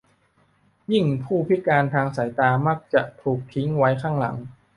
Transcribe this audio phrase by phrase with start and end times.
[0.93, 4.35] ยิ่งผู้พิการทางสายตามักจะถูกทิ้งไว้ข้างหลัง